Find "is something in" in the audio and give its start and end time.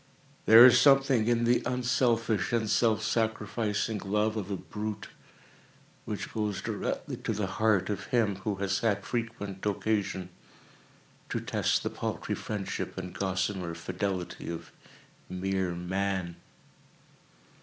0.65-1.43